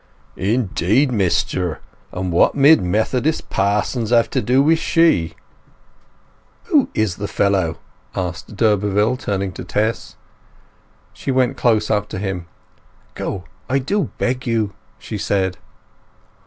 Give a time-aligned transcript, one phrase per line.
[0.35, 1.79] "Indeed, Mister!
[2.11, 5.35] And what mid Methodist pa'sons have to do with she?"
[6.63, 7.77] "Who is the fellow?"
[8.15, 10.15] asked d'Urberville, turning to Tess.
[11.13, 12.47] She went close up to him.
[13.13, 15.59] "Go—I do beg you!" she said.